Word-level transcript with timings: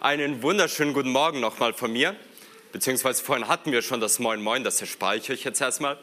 Einen 0.00 0.44
wunderschönen 0.44 0.94
guten 0.94 1.10
Morgen 1.10 1.40
nochmal 1.40 1.72
von 1.72 1.92
mir. 1.92 2.14
Beziehungsweise 2.70 3.20
vorhin 3.20 3.48
hatten 3.48 3.72
wir 3.72 3.82
schon 3.82 4.00
das 4.00 4.20
Moin 4.20 4.40
Moin, 4.40 4.62
das 4.62 4.80
erspare 4.80 5.16
ich 5.16 5.28
euch 5.28 5.42
jetzt 5.42 5.60
erstmal. 5.60 5.98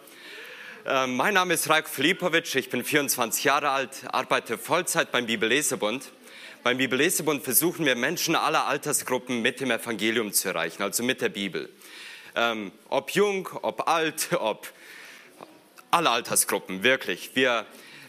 Äh, 0.86 1.08
mein 1.08 1.34
Name 1.34 1.54
ist 1.54 1.70
Raik 1.70 1.88
Filipovic, 1.88 2.56
ich 2.56 2.70
bin 2.70 2.84
24 2.84 3.46
Jahre 3.46 3.70
alt, 3.70 4.04
arbeite 4.12 4.58
Vollzeit 4.58 5.14
beim 5.14 5.28
Bibellesebund. 5.28 6.12
Beim 6.62 6.78
Bibellesebund 6.78 7.46
versuchen 7.46 7.86
wir 7.86 7.96
Menschen 7.96 8.36
aller 8.36 8.68
Altersgruppen 8.68 9.42
mit 9.42 9.62
dem 9.62 9.72
Evangelium 9.72 10.34
zu 10.34 10.50
erreichen, 10.50 10.84
also 10.84 11.02
mit 11.02 11.22
der 11.22 11.30
Bibel. 11.30 11.70
Ähm, 12.36 12.74
ob 12.90 13.12
jung, 13.12 13.48
ob 13.62 13.88
alt, 13.88 14.28
ob 14.38 14.68
alle 15.90 16.10
Altersgruppen, 16.10 16.84
wirklich. 16.84 17.32
Wir 17.36 17.66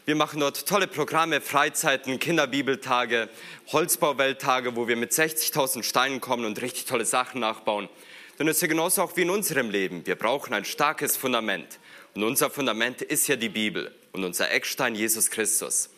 wir 0.07 0.14
machen 0.14 0.38
dort 0.38 0.68
tolle 0.68 0.86
Programme, 0.86 1.41
Freizeiten, 1.41 2.20
Kinderbibeltage, 2.20 3.29
Holzbauwelttage, 3.72 4.77
wo 4.77 4.86
wir 4.86 4.95
mit 4.95 5.11
60.000 5.11 5.82
Steinen 5.82 6.21
kommen 6.21 6.45
und 6.45 6.62
richtig 6.62 6.84
tolle 6.84 7.04
Sachen 7.04 7.40
nachbauen. 7.40 7.89
Denn 8.39 8.46
es 8.46 8.58
ist 8.58 8.62
ja 8.62 8.68
genauso 8.68 9.03
auch 9.03 9.17
wie 9.17 9.22
in 9.22 9.31
unserem 9.31 9.68
Leben. 9.68 10.07
Wir 10.07 10.14
brauchen 10.14 10.54
ein 10.54 10.64
starkes 10.64 11.17
Fundament. 11.17 11.81
Und 12.14 12.22
unser 12.22 12.50
Fundament 12.50 13.03
ist 13.03 13.26
ja 13.26 13.34
die 13.34 13.48
Bibel 13.48 13.93
und 14.12 14.22
unser 14.22 14.48
Eckstein 14.53 14.95
Jesus 14.95 15.29
Christus. 15.29 15.90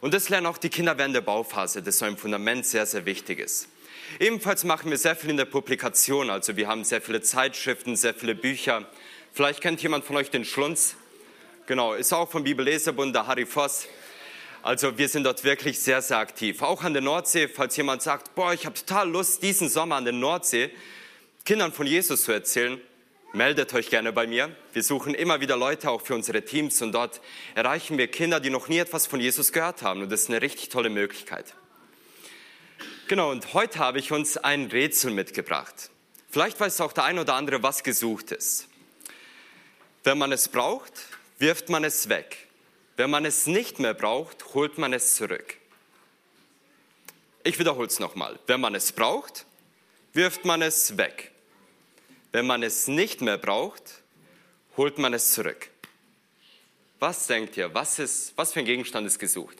Und 0.00 0.14
das 0.14 0.28
lernen 0.28 0.46
auch 0.46 0.58
die 0.58 0.70
Kinder 0.70 0.96
während 0.96 1.16
der 1.16 1.22
Bauphase, 1.22 1.82
dass 1.82 1.98
so 1.98 2.04
ein 2.04 2.16
Fundament 2.16 2.64
sehr, 2.64 2.86
sehr 2.86 3.06
wichtig 3.06 3.40
ist. 3.40 3.68
Ebenfalls 4.20 4.62
machen 4.62 4.88
wir 4.88 4.98
sehr 4.98 5.16
viel 5.16 5.30
in 5.30 5.36
der 5.36 5.46
Publikation. 5.46 6.30
Also 6.30 6.56
wir 6.56 6.68
haben 6.68 6.84
sehr 6.84 7.02
viele 7.02 7.22
Zeitschriften, 7.22 7.96
sehr 7.96 8.14
viele 8.14 8.36
Bücher. 8.36 8.86
Vielleicht 9.32 9.60
kennt 9.60 9.82
jemand 9.82 10.04
von 10.04 10.14
euch 10.14 10.30
den 10.30 10.44
Schlunz. 10.44 10.94
Genau, 11.68 11.92
ist 11.92 12.14
auch 12.14 12.30
vom 12.30 12.44
Bibellesebund 12.44 13.14
der 13.14 13.26
Harry 13.26 13.44
Voss. 13.44 13.88
Also 14.62 14.96
wir 14.96 15.06
sind 15.06 15.24
dort 15.24 15.44
wirklich 15.44 15.78
sehr, 15.78 16.00
sehr 16.00 16.16
aktiv. 16.16 16.62
Auch 16.62 16.82
an 16.82 16.94
der 16.94 17.02
Nordsee, 17.02 17.46
falls 17.46 17.76
jemand 17.76 18.00
sagt, 18.00 18.34
boah, 18.34 18.54
ich 18.54 18.64
habe 18.64 18.74
total 18.74 19.10
Lust, 19.10 19.42
diesen 19.42 19.68
Sommer 19.68 19.96
an 19.96 20.04
der 20.04 20.14
Nordsee 20.14 20.70
Kindern 21.44 21.70
von 21.70 21.86
Jesus 21.86 22.22
zu 22.22 22.32
erzählen, 22.32 22.80
meldet 23.34 23.74
euch 23.74 23.90
gerne 23.90 24.14
bei 24.14 24.26
mir. 24.26 24.56
Wir 24.72 24.82
suchen 24.82 25.12
immer 25.12 25.42
wieder 25.42 25.58
Leute 25.58 25.90
auch 25.90 26.00
für 26.00 26.14
unsere 26.14 26.42
Teams 26.42 26.80
und 26.80 26.92
dort 26.92 27.20
erreichen 27.54 27.98
wir 27.98 28.08
Kinder, 28.08 28.40
die 28.40 28.48
noch 28.48 28.68
nie 28.68 28.78
etwas 28.78 29.06
von 29.06 29.20
Jesus 29.20 29.52
gehört 29.52 29.82
haben. 29.82 30.00
Und 30.00 30.10
das 30.10 30.22
ist 30.22 30.30
eine 30.30 30.40
richtig 30.40 30.70
tolle 30.70 30.88
Möglichkeit. 30.88 31.52
Genau, 33.08 33.30
und 33.30 33.52
heute 33.52 33.78
habe 33.78 33.98
ich 33.98 34.10
uns 34.10 34.38
ein 34.38 34.68
Rätsel 34.68 35.10
mitgebracht. 35.10 35.90
Vielleicht 36.30 36.58
weiß 36.58 36.80
auch 36.80 36.94
der 36.94 37.04
ein 37.04 37.18
oder 37.18 37.34
andere, 37.34 37.62
was 37.62 37.84
gesucht 37.84 38.32
ist. 38.32 38.68
Wenn 40.02 40.16
man 40.16 40.32
es 40.32 40.48
braucht, 40.48 40.94
wirft 41.38 41.68
man 41.68 41.84
es 41.84 42.08
weg. 42.08 42.48
Wenn 42.96 43.10
man 43.10 43.24
es 43.24 43.46
nicht 43.46 43.78
mehr 43.78 43.94
braucht, 43.94 44.54
holt 44.54 44.76
man 44.78 44.92
es 44.92 45.14
zurück. 45.16 45.56
Ich 47.44 47.58
wiederhole 47.58 47.86
es 47.86 48.00
nochmal. 48.00 48.38
Wenn 48.46 48.60
man 48.60 48.74
es 48.74 48.92
braucht, 48.92 49.46
wirft 50.12 50.44
man 50.44 50.62
es 50.62 50.96
weg. 50.96 51.32
Wenn 52.32 52.46
man 52.46 52.62
es 52.62 52.88
nicht 52.88 53.20
mehr 53.20 53.38
braucht, 53.38 54.02
holt 54.76 54.98
man 54.98 55.14
es 55.14 55.32
zurück. 55.32 55.70
Was 56.98 57.26
denkt 57.28 57.56
ihr? 57.56 57.72
Was, 57.72 57.98
ist, 57.98 58.32
was 58.36 58.52
für 58.52 58.60
ein 58.60 58.66
Gegenstand 58.66 59.06
ist 59.06 59.18
gesucht? 59.18 59.56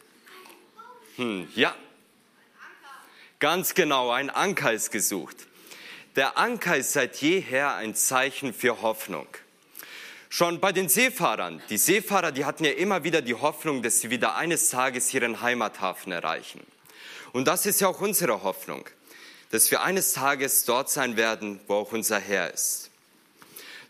Hm, 1.17 1.49
ja. 1.55 1.75
Ganz 3.39 3.75
genau, 3.75 4.11
ein 4.11 4.31
Anker 4.31 4.73
ist 4.73 4.91
gesucht. 4.91 5.47
Der 6.17 6.37
Anker 6.37 6.77
ist 6.77 6.93
seit 6.93 7.17
jeher 7.19 7.77
ein 7.77 7.95
Zeichen 7.95 8.53
für 8.53 8.83
Hoffnung. 8.83 9.29
Schon 10.31 10.61
bei 10.61 10.73
den 10.73 10.89
Seefahrern, 10.89 11.63
die 11.71 11.79
Seefahrer, 11.79 12.33
die 12.33 12.45
hatten 12.45 12.65
ja 12.65 12.73
immer 12.73 13.03
wieder 13.03 13.23
die 13.23 13.35
Hoffnung, 13.35 13.83
dass 13.83 14.01
sie 14.01 14.11
wieder 14.11 14.37
eines 14.37 14.69
Tages 14.69 15.13
ihren 15.15 15.41
Heimathafen 15.41 16.13
erreichen. 16.13 16.61
Und 17.33 17.47
das 17.49 17.65
ist 17.65 17.81
ja 17.81 17.89
auch 17.89 18.01
unsere 18.01 18.43
Hoffnung, 18.43 18.85
dass 19.51 19.71
wir 19.71 19.83
eines 19.83 20.13
Tages 20.13 20.65
dort 20.65 20.91
sein 20.91 21.17
werden, 21.17 21.61
wo 21.67 21.77
auch 21.77 21.93
unser 21.93 22.19
Herr 22.19 22.53
ist. 22.53 22.91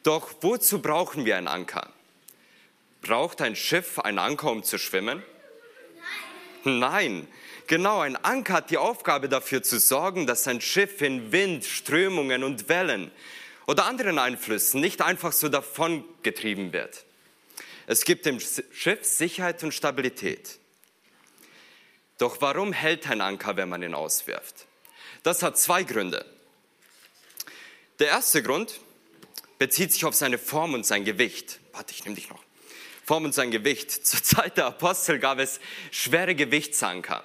Doch 0.05 0.31
wozu 0.41 0.81
brauchen 0.81 1.25
wir 1.25 1.37
einen 1.37 1.49
Anker? 1.49 1.93
Braucht 3.03 3.41
ein 3.43 3.57
Schiff 3.57 3.99
einen 3.99 4.19
Anker, 4.19 4.53
um 4.53 4.63
zu 4.63 4.79
schwimmen? 4.79 5.23
Nein. 6.65 6.79
Nein. 6.79 7.29
Genau, 7.67 8.01
ein 8.01 8.17
Anker 8.17 8.55
hat 8.55 8.71
die 8.71 8.79
Aufgabe 8.79 9.29
dafür 9.29 9.63
zu 9.63 9.79
sorgen, 9.79 10.27
dass 10.27 10.49
ein 10.49 10.63
Schiff 10.63 11.03
in 11.03 11.33
Wind, 11.33 11.67
Strömungen 11.67 12.43
und 12.43 12.71
Wellen 12.71 13.11
oder 13.69 13.85
anderen 13.85 14.19
Einflüssen 14.19 14.81
nicht 14.81 15.03
einfach 15.03 15.31
so 15.31 15.51
davon 15.51 16.03
getrieben 16.23 16.73
wird. 16.73 17.05
Es 17.87 18.05
gibt 18.05 18.25
dem 18.25 18.41
Schiff 18.41 19.05
Sicherheit 19.05 19.63
und 19.63 19.73
Stabilität. 19.73 20.59
Doch 22.17 22.41
warum 22.41 22.73
hält 22.73 23.09
ein 23.11 23.21
Anker, 23.21 23.57
wenn 23.57 23.69
man 23.69 23.83
ihn 23.83 23.95
auswirft? 23.95 24.67
Das 25.23 25.43
hat 25.43 25.59
zwei 25.59 25.83
Gründe. 25.83 26.25
Der 27.99 28.09
erste 28.09 28.43
Grund 28.43 28.81
bezieht 29.59 29.93
sich 29.93 30.07
auf 30.07 30.15
seine 30.15 30.39
Form 30.39 30.73
und 30.73 30.87
sein 30.87 31.05
Gewicht. 31.05 31.61
Warte, 31.73 31.93
ich 31.93 32.05
nehme 32.05 32.17
dich 32.17 32.31
noch. 32.31 32.43
Form 33.05 33.27
und 33.27 33.35
sein 33.35 33.51
Gewicht. 33.51 33.91
Zur 34.07 34.23
Zeit 34.23 34.57
der 34.57 34.67
Apostel 34.67 35.19
gab 35.19 35.39
es 35.39 35.61
schwere 35.91 36.35
Gewichtsanker. 36.35 37.23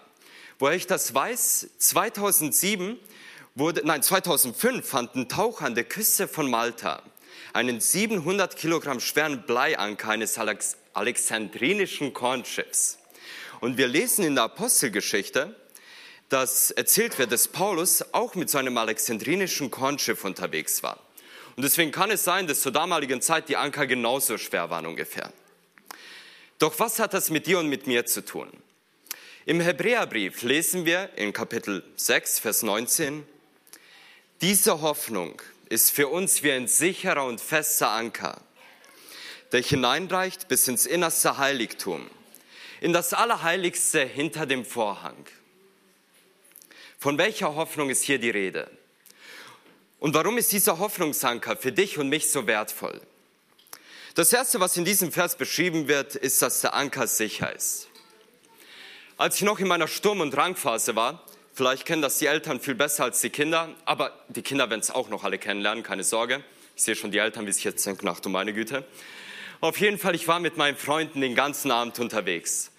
Woher 0.60 0.76
ich 0.76 0.88
das 0.88 1.14
weiß, 1.14 1.70
2007 1.78 3.00
wurde, 3.56 3.82
nein, 3.86 4.02
2005 4.02 4.88
fanden 4.88 5.30
Taucher 5.30 5.66
an 5.66 5.76
der 5.76 5.84
Küste 5.84 6.28
von 6.28 6.50
Malta 6.50 7.04
einen 7.54 7.80
700 7.80 8.56
Kilogramm 8.56 9.00
schweren 9.00 9.44
Bleianker 9.44 10.10
eines 10.10 10.40
alexandrinischen 10.94 12.14
Kornschiffs. 12.14 12.98
Und 13.62 13.78
wir 13.78 13.88
lesen 13.88 14.26
in 14.26 14.36
der 14.36 14.46
Apostelgeschichte, 14.46 15.56
dass 16.30 16.72
erzählt 16.72 17.20
wird, 17.20 17.32
dass 17.32 17.48
Paulus 17.48 18.04
auch 18.14 18.34
mit 18.34 18.50
so 18.50 18.58
einem 18.58 18.78
alexandrinischen 18.78 19.70
Kornschiff 19.70 20.26
unterwegs 20.26 20.82
war. 20.82 21.00
Und 21.56 21.62
deswegen 21.64 21.92
kann 21.92 22.10
es 22.10 22.24
sein, 22.24 22.48
dass 22.48 22.62
zur 22.62 22.72
damaligen 22.72 23.22
Zeit 23.22 23.50
die 23.50 23.58
Anker 23.58 23.86
genauso 23.86 24.40
schwer 24.40 24.72
waren 24.72 24.88
ungefähr. 24.88 25.32
Doch 26.58 26.80
was 26.80 26.98
hat 26.98 27.14
das 27.14 27.30
mit 27.30 27.46
dir 27.46 27.60
und 27.60 27.70
mit 27.70 27.86
mir 27.86 28.08
zu 28.08 28.26
tun? 28.26 28.50
Im 29.46 29.60
Hebräerbrief 29.60 30.42
lesen 30.42 30.86
wir 30.86 31.12
in 31.18 31.34
Kapitel 31.34 31.84
6, 31.98 32.40
Vers 32.40 32.64
19, 32.64 33.28
diese 34.42 34.82
Hoffnung 34.82 35.42
ist 35.70 35.92
für 35.92 36.08
uns 36.08 36.44
wie 36.44 36.52
ein 36.52 36.68
sicherer 36.68 37.26
und 37.26 37.40
fester 37.40 37.90
Anker, 37.90 38.42
der 39.52 39.62
hineinreicht 39.62 40.48
bis 40.48 40.68
ins 40.68 40.86
innerste 40.86 41.38
Heiligtum, 41.38 42.10
in 42.82 42.94
das 42.94 43.14
Allerheiligste 43.14 44.06
hinter 44.06 44.46
dem 44.46 44.66
Vorhang. 44.66 45.26
Von 47.00 47.18
welcher 47.18 47.56
Hoffnung 47.56 47.90
ist 47.90 48.04
hier 48.04 48.20
die 48.20 48.30
Rede? 48.30 48.70
Und 50.00 50.14
warum 50.14 50.38
ist 50.38 50.52
dieser 50.52 50.80
Hoffnungsanker 50.80 51.56
für 51.56 51.72
dich 51.72 51.98
und 51.98 52.10
mich 52.10 52.30
so 52.30 52.46
wertvoll? 52.46 53.00
Das 54.16 54.32
Erste, 54.32 54.60
was 54.60 54.78
in 54.78 54.86
diesem 54.86 55.12
Vers 55.12 55.38
beschrieben 55.38 55.88
wird, 55.88 56.16
ist, 56.16 56.42
dass 56.42 56.62
der 56.62 56.74
Anker 56.74 57.08
sicher 57.08 57.56
ist. 57.56 57.88
Als 59.18 59.38
ich 59.38 59.42
noch 59.44 59.60
in 59.60 59.68
meiner 59.68 59.88
Sturm- 59.88 60.22
und 60.22 60.32
Drangphase 60.32 60.96
war, 60.96 61.26
Vielleicht 61.56 61.86
kennen 61.86 62.02
das 62.02 62.18
die 62.18 62.26
Eltern 62.26 62.60
viel 62.60 62.74
besser 62.74 63.04
als 63.04 63.22
die 63.22 63.30
Kinder, 63.30 63.70
aber 63.86 64.12
die 64.28 64.42
Kinder 64.42 64.72
werden 64.72 64.80
es 64.80 64.90
auch 64.90 65.10
noch 65.10 65.24
alle 65.24 65.38
kennenlernen, 65.38 65.84
keine 65.84 66.04
Sorge. 66.04 66.44
Ich 66.76 66.82
sehe 66.82 66.96
schon 66.96 67.12
die 67.12 67.20
Eltern, 67.20 67.46
wie 67.46 67.52
sich 67.52 67.64
jetzt 67.64 67.86
denken, 67.86 68.08
ach 68.08 68.20
du 68.20 68.30
meine 68.30 68.54
Güte. 68.54 68.84
Auf 69.62 69.80
jeden 69.80 70.00
Fall, 70.00 70.16
ich 70.16 70.28
war 70.28 70.40
mit 70.40 70.58
meinen 70.58 70.76
Freunden 70.76 71.22
den 71.22 71.36
ganzen 71.36 71.70
Abend 71.70 72.00
unterwegs. 72.00 72.72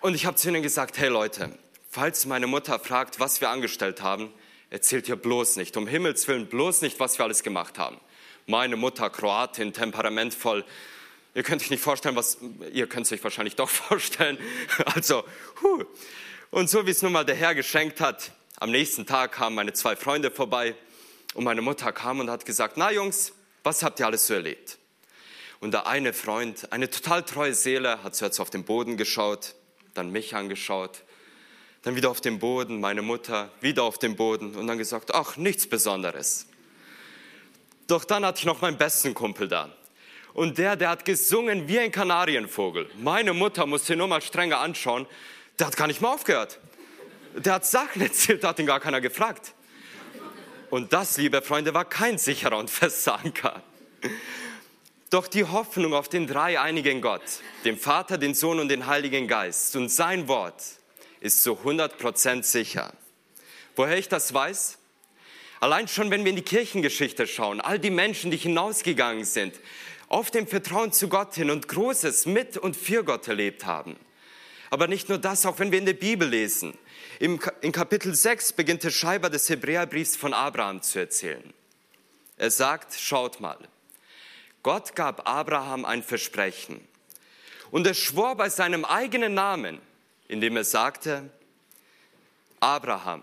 Und 0.00 0.14
ich 0.14 0.26
habe 0.26 0.36
zu 0.36 0.50
ihnen 0.50 0.62
gesagt, 0.62 0.98
hey 0.98 1.08
Leute, 1.08 1.58
falls 1.90 2.26
meine 2.26 2.46
Mutter 2.46 2.78
fragt, 2.78 3.20
was 3.20 3.40
wir 3.40 3.48
angestellt 3.48 4.02
haben, 4.02 4.30
erzählt 4.68 5.08
ihr 5.08 5.16
bloß 5.16 5.56
nicht, 5.56 5.74
um 5.78 5.86
Himmels 5.86 6.28
Willen 6.28 6.46
bloß 6.46 6.82
nicht, 6.82 7.00
was 7.00 7.16
wir 7.18 7.24
alles 7.24 7.42
gemacht 7.42 7.78
haben. 7.78 7.98
Meine 8.46 8.76
Mutter, 8.76 9.08
Kroatin, 9.08 9.72
temperamentvoll. 9.72 10.66
Ihr 11.34 11.42
könnt 11.42 11.62
euch 11.62 11.70
nicht 11.70 11.82
vorstellen, 11.82 12.16
was, 12.16 12.36
ihr 12.70 12.86
könnt 12.86 13.06
es 13.06 13.12
euch 13.12 13.24
wahrscheinlich 13.24 13.56
doch 13.56 13.70
vorstellen. 13.70 14.36
Also, 14.94 15.24
huh. 15.62 15.84
Und 16.54 16.70
so 16.70 16.86
wie 16.86 16.92
es 16.92 17.02
nun 17.02 17.10
mal 17.10 17.24
der 17.24 17.34
Herr 17.34 17.52
geschenkt 17.52 18.00
hat, 18.00 18.30
am 18.60 18.70
nächsten 18.70 19.06
Tag 19.06 19.32
kamen 19.32 19.56
meine 19.56 19.72
zwei 19.72 19.96
Freunde 19.96 20.30
vorbei 20.30 20.76
und 21.34 21.42
meine 21.42 21.62
Mutter 21.62 21.90
kam 21.90 22.20
und 22.20 22.30
hat 22.30 22.46
gesagt, 22.46 22.76
na 22.76 22.92
Jungs, 22.92 23.32
was 23.64 23.82
habt 23.82 23.98
ihr 23.98 24.06
alles 24.06 24.28
so 24.28 24.34
erlebt? 24.34 24.78
Und 25.58 25.74
der 25.74 25.88
eine 25.88 26.12
Freund, 26.12 26.72
eine 26.72 26.88
total 26.88 27.24
treue 27.24 27.54
Seele, 27.54 28.04
hat 28.04 28.14
zuerst 28.14 28.38
auf 28.38 28.50
den 28.50 28.62
Boden 28.62 28.96
geschaut, 28.96 29.56
dann 29.94 30.12
mich 30.12 30.36
angeschaut, 30.36 31.02
dann 31.82 31.96
wieder 31.96 32.08
auf 32.08 32.20
den 32.20 32.38
Boden, 32.38 32.78
meine 32.78 33.02
Mutter, 33.02 33.50
wieder 33.60 33.82
auf 33.82 33.98
den 33.98 34.14
Boden 34.14 34.54
und 34.54 34.68
dann 34.68 34.78
gesagt, 34.78 35.12
ach, 35.12 35.36
nichts 35.36 35.66
Besonderes. 35.66 36.46
Doch 37.88 38.04
dann 38.04 38.24
hatte 38.24 38.38
ich 38.38 38.44
noch 38.44 38.60
meinen 38.60 38.78
besten 38.78 39.12
Kumpel 39.12 39.48
da. 39.48 39.74
Und 40.34 40.58
der, 40.58 40.76
der 40.76 40.90
hat 40.90 41.04
gesungen 41.04 41.66
wie 41.66 41.80
ein 41.80 41.90
Kanarienvogel. 41.90 42.88
Meine 42.96 43.32
Mutter 43.32 43.66
musste 43.66 43.96
nur 43.96 44.06
mal 44.06 44.22
strenger 44.22 44.60
anschauen, 44.60 45.08
der 45.58 45.66
hat 45.68 45.76
gar 45.76 45.86
nicht 45.86 46.00
mehr 46.00 46.10
aufgehört. 46.10 46.58
Der 47.36 47.54
hat 47.54 47.66
Sachen 47.66 48.02
erzählt, 48.02 48.44
hat 48.44 48.58
ihn 48.58 48.66
gar 48.66 48.80
keiner 48.80 49.00
gefragt. 49.00 49.54
Und 50.70 50.92
das, 50.92 51.16
liebe 51.16 51.42
Freunde, 51.42 51.74
war 51.74 51.84
kein 51.84 52.18
sicherer 52.18 52.58
und 52.58 52.70
fester 52.70 53.18
Anker. 53.20 53.62
Doch 55.10 55.28
die 55.28 55.44
Hoffnung 55.44 55.94
auf 55.94 56.08
den 56.08 56.26
dreieinigen 56.26 57.00
Gott, 57.00 57.22
den 57.64 57.78
Vater, 57.78 58.18
den 58.18 58.34
Sohn 58.34 58.58
und 58.58 58.68
den 58.68 58.86
Heiligen 58.86 59.28
Geist 59.28 59.76
und 59.76 59.88
sein 59.88 60.26
Wort 60.26 60.60
ist 61.20 61.42
zu 61.42 61.52
100% 61.52 62.42
sicher. 62.42 62.92
Woher 63.76 63.96
ich 63.96 64.08
das 64.08 64.34
weiß? 64.34 64.78
Allein 65.60 65.86
schon, 65.88 66.10
wenn 66.10 66.24
wir 66.24 66.30
in 66.30 66.36
die 66.36 66.42
Kirchengeschichte 66.42 67.26
schauen, 67.26 67.60
all 67.60 67.78
die 67.78 67.90
Menschen, 67.90 68.30
die 68.30 68.36
hinausgegangen 68.36 69.24
sind, 69.24 69.54
auf 70.08 70.30
dem 70.30 70.46
Vertrauen 70.46 70.92
zu 70.92 71.08
Gott 71.08 71.34
hin 71.34 71.50
und 71.50 71.68
Großes 71.68 72.26
mit 72.26 72.58
und 72.58 72.76
für 72.76 73.04
Gott 73.04 73.28
erlebt 73.28 73.64
haben. 73.64 73.96
Aber 74.74 74.88
nicht 74.88 75.08
nur 75.08 75.18
das, 75.18 75.46
auch 75.46 75.60
wenn 75.60 75.70
wir 75.70 75.78
in 75.78 75.86
der 75.86 75.92
Bibel 75.92 76.28
lesen. 76.28 76.76
Im, 77.20 77.38
in 77.60 77.70
Kapitel 77.70 78.12
6 78.12 78.54
beginnt 78.54 78.82
der 78.82 78.90
Schreiber 78.90 79.30
des 79.30 79.48
Hebräerbriefs 79.48 80.16
von 80.16 80.34
Abraham 80.34 80.82
zu 80.82 80.98
erzählen. 80.98 81.54
Er 82.38 82.50
sagt, 82.50 82.92
schaut 82.98 83.38
mal, 83.38 83.56
Gott 84.64 84.96
gab 84.96 85.28
Abraham 85.28 85.84
ein 85.84 86.02
Versprechen 86.02 86.80
und 87.70 87.86
er 87.86 87.94
schwor 87.94 88.34
bei 88.36 88.48
seinem 88.48 88.84
eigenen 88.84 89.34
Namen, 89.34 89.80
indem 90.26 90.56
er 90.56 90.64
sagte, 90.64 91.30
Abraham, 92.58 93.22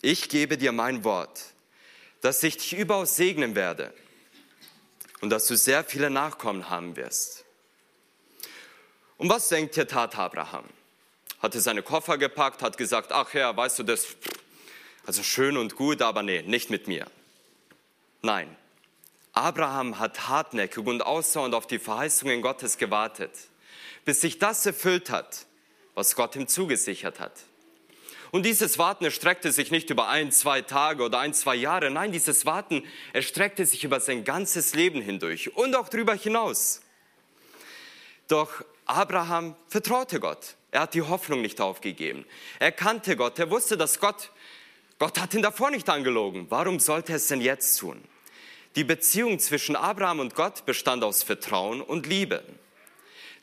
ich 0.00 0.28
gebe 0.28 0.58
dir 0.58 0.72
mein 0.72 1.04
Wort 1.04 1.52
dass 2.22 2.42
ich 2.44 2.56
dich 2.56 2.78
überaus 2.78 3.16
segnen 3.16 3.54
werde 3.54 3.92
und 5.20 5.30
dass 5.30 5.48
du 5.48 5.56
sehr 5.56 5.84
viele 5.84 6.08
Nachkommen 6.08 6.70
haben 6.70 6.96
wirst. 6.96 7.44
Und 9.22 9.28
was 9.28 9.48
denkt 9.48 9.76
ihr, 9.76 9.86
tat 9.86 10.18
Abraham? 10.18 10.64
Hatte 11.40 11.60
seine 11.60 11.84
Koffer 11.84 12.18
gepackt, 12.18 12.60
hat 12.60 12.76
gesagt, 12.76 13.12
ach 13.12 13.32
ja, 13.34 13.56
weißt 13.56 13.78
du 13.78 13.84
das, 13.84 14.16
also 15.06 15.22
schön 15.22 15.56
und 15.56 15.76
gut, 15.76 16.02
aber 16.02 16.24
nee, 16.24 16.42
nicht 16.42 16.70
mit 16.70 16.88
mir. 16.88 17.06
Nein, 18.22 18.56
Abraham 19.32 20.00
hat 20.00 20.28
hartnäckig 20.28 20.84
und 20.84 21.06
ausdauernd 21.06 21.54
auf 21.54 21.68
die 21.68 21.78
Verheißungen 21.78 22.42
Gottes 22.42 22.78
gewartet, 22.78 23.30
bis 24.04 24.22
sich 24.22 24.40
das 24.40 24.66
erfüllt 24.66 25.08
hat, 25.08 25.46
was 25.94 26.16
Gott 26.16 26.34
ihm 26.34 26.48
zugesichert 26.48 27.20
hat. 27.20 27.44
Und 28.32 28.44
dieses 28.44 28.76
Warten 28.76 29.04
erstreckte 29.04 29.52
sich 29.52 29.70
nicht 29.70 29.88
über 29.90 30.08
ein, 30.08 30.32
zwei 30.32 30.62
Tage 30.62 31.04
oder 31.04 31.20
ein, 31.20 31.32
zwei 31.32 31.54
Jahre. 31.54 31.92
Nein, 31.92 32.10
dieses 32.10 32.44
Warten 32.44 32.82
erstreckte 33.12 33.66
sich 33.66 33.84
über 33.84 34.00
sein 34.00 34.24
ganzes 34.24 34.74
Leben 34.74 35.00
hindurch 35.00 35.54
und 35.54 35.76
auch 35.76 35.88
darüber 35.88 36.14
hinaus. 36.14 36.80
Doch 38.26 38.64
Abraham 38.86 39.56
vertraute 39.68 40.20
Gott. 40.20 40.56
Er 40.70 40.82
hat 40.82 40.94
die 40.94 41.02
Hoffnung 41.02 41.42
nicht 41.42 41.60
aufgegeben. 41.60 42.24
Er 42.58 42.72
kannte 42.72 43.16
Gott. 43.16 43.38
Er 43.38 43.50
wusste, 43.50 43.76
dass 43.76 44.00
Gott, 44.00 44.30
Gott 44.98 45.20
hat 45.20 45.34
ihn 45.34 45.42
davor 45.42 45.70
nicht 45.70 45.88
angelogen. 45.88 46.46
Warum 46.48 46.80
sollte 46.80 47.12
er 47.12 47.16
es 47.16 47.28
denn 47.28 47.40
jetzt 47.40 47.78
tun? 47.78 48.02
Die 48.74 48.84
Beziehung 48.84 49.38
zwischen 49.38 49.76
Abraham 49.76 50.20
und 50.20 50.34
Gott 50.34 50.64
bestand 50.64 51.04
aus 51.04 51.22
Vertrauen 51.22 51.82
und 51.82 52.06
Liebe. 52.06 52.42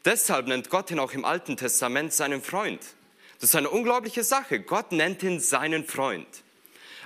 Deshalb 0.05 0.47
nennt 0.47 0.69
Gott 0.69 0.89
ihn 0.89 0.99
auch 0.99 1.11
im 1.13 1.23
Alten 1.23 1.55
Testament 1.55 2.13
seinen 2.13 2.41
Freund. 2.41 2.81
Das 3.39 3.51
ist 3.51 3.55
eine 3.55 3.69
unglaubliche 3.69 4.23
Sache. 4.23 4.59
Gott 4.59 4.91
nennt 4.91 5.21
ihn 5.21 5.39
seinen 5.39 5.85
Freund. 5.85 6.27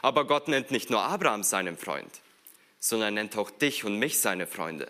Aber 0.01 0.25
Gott 0.25 0.47
nennt 0.47 0.71
nicht 0.71 0.89
nur 0.89 1.01
Abraham 1.01 1.43
seinen 1.43 1.77
Freund, 1.77 2.21
sondern 2.79 3.09
er 3.09 3.23
nennt 3.23 3.37
auch 3.37 3.51
dich 3.51 3.83
und 3.83 3.99
mich 3.99 4.19
seine 4.19 4.47
Freunde. 4.47 4.89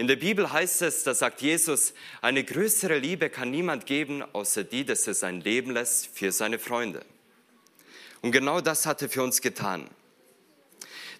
In 0.00 0.06
der 0.06 0.16
Bibel 0.16 0.50
heißt 0.50 0.80
es, 0.80 1.02
da 1.02 1.12
sagt 1.12 1.42
Jesus, 1.42 1.92
eine 2.22 2.42
größere 2.42 2.96
Liebe 2.96 3.28
kann 3.28 3.50
niemand 3.50 3.84
geben, 3.84 4.24
außer 4.32 4.64
die, 4.64 4.86
dass 4.86 5.06
er 5.06 5.12
sein 5.12 5.42
Leben 5.42 5.72
lässt 5.72 6.06
für 6.16 6.32
seine 6.32 6.58
Freunde. 6.58 7.04
Und 8.22 8.32
genau 8.32 8.62
das 8.62 8.86
hat 8.86 9.02
er 9.02 9.10
für 9.10 9.22
uns 9.22 9.42
getan. 9.42 9.90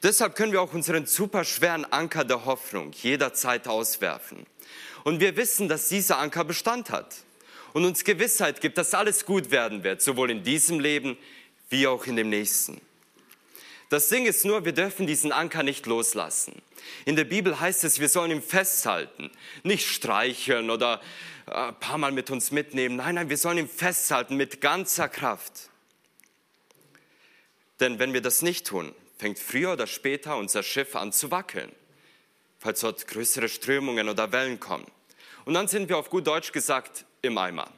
Deshalb 0.02 0.34
können 0.34 0.52
wir 0.52 0.62
auch 0.62 0.72
unseren 0.72 1.04
superschweren 1.04 1.84
Anker 1.92 2.24
der 2.24 2.46
Hoffnung 2.46 2.92
jederzeit 2.92 3.68
auswerfen. 3.68 4.46
Und 5.04 5.20
wir 5.20 5.36
wissen, 5.36 5.68
dass 5.68 5.90
dieser 5.90 6.16
Anker 6.16 6.44
Bestand 6.44 6.88
hat 6.88 7.16
und 7.74 7.84
uns 7.84 8.02
Gewissheit 8.02 8.62
gibt, 8.62 8.78
dass 8.78 8.94
alles 8.94 9.26
gut 9.26 9.50
werden 9.50 9.84
wird, 9.84 10.00
sowohl 10.00 10.30
in 10.30 10.42
diesem 10.42 10.80
Leben 10.80 11.18
wie 11.68 11.86
auch 11.86 12.06
in 12.06 12.16
dem 12.16 12.30
nächsten. 12.30 12.80
Das 13.90 14.08
Ding 14.08 14.24
ist 14.24 14.44
nur, 14.44 14.64
wir 14.64 14.72
dürfen 14.72 15.08
diesen 15.08 15.32
Anker 15.32 15.64
nicht 15.64 15.84
loslassen. 15.84 16.62
In 17.06 17.16
der 17.16 17.24
Bibel 17.24 17.58
heißt 17.58 17.82
es, 17.82 17.98
wir 17.98 18.08
sollen 18.08 18.30
ihn 18.30 18.40
festhalten, 18.40 19.32
nicht 19.64 19.88
streicheln 19.88 20.70
oder 20.70 21.00
äh, 21.46 21.50
ein 21.50 21.80
paar 21.80 21.98
Mal 21.98 22.12
mit 22.12 22.30
uns 22.30 22.52
mitnehmen. 22.52 22.96
Nein, 22.96 23.16
nein, 23.16 23.28
wir 23.28 23.36
sollen 23.36 23.58
ihn 23.58 23.68
festhalten 23.68 24.36
mit 24.36 24.60
ganzer 24.60 25.08
Kraft. 25.08 25.70
Denn 27.80 27.98
wenn 27.98 28.12
wir 28.12 28.22
das 28.22 28.42
nicht 28.42 28.68
tun, 28.68 28.94
fängt 29.18 29.40
früher 29.40 29.72
oder 29.72 29.88
später 29.88 30.36
unser 30.36 30.62
Schiff 30.62 30.94
an 30.94 31.10
zu 31.12 31.32
wackeln, 31.32 31.72
falls 32.60 32.80
dort 32.80 33.08
größere 33.08 33.48
Strömungen 33.48 34.08
oder 34.08 34.30
Wellen 34.30 34.60
kommen. 34.60 34.86
Und 35.46 35.54
dann 35.54 35.66
sind 35.66 35.88
wir 35.88 35.98
auf 35.98 36.10
gut 36.10 36.28
Deutsch 36.28 36.52
gesagt 36.52 37.06
im 37.22 37.36
Eimer. 37.38 37.68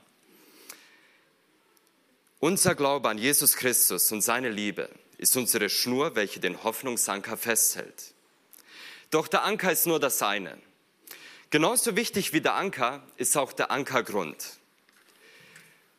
Unser 2.38 2.74
Glaube 2.74 3.08
an 3.08 3.16
Jesus 3.16 3.56
Christus 3.56 4.12
und 4.12 4.20
seine 4.20 4.50
Liebe 4.50 4.90
ist 5.22 5.36
unsere 5.36 5.70
Schnur, 5.70 6.16
welche 6.16 6.40
den 6.40 6.64
Hoffnungsanker 6.64 7.36
festhält. 7.36 8.12
Doch 9.10 9.28
der 9.28 9.44
Anker 9.44 9.70
ist 9.70 9.86
nur 9.86 10.00
das 10.00 10.20
eine. 10.20 10.58
Genauso 11.50 11.94
wichtig 11.94 12.32
wie 12.32 12.40
der 12.40 12.54
Anker 12.54 13.06
ist 13.16 13.36
auch 13.36 13.52
der 13.52 13.70
Ankergrund. 13.70 14.58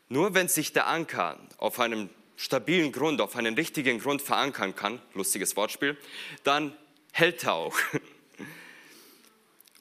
Nur 0.09 0.33
wenn 0.33 0.49
sich 0.49 0.73
der 0.73 0.87
Anker 0.87 1.39
auf 1.57 1.79
einem 1.79 2.09
stabilen 2.35 2.91
Grund, 2.91 3.21
auf 3.21 3.37
einen 3.37 3.55
richtigen 3.55 3.99
Grund 3.99 4.21
verankern 4.21 4.75
kann, 4.75 5.01
lustiges 5.13 5.55
Wortspiel, 5.55 5.97
dann 6.43 6.75
hält 7.13 7.45
er 7.45 7.53
auch. 7.53 7.77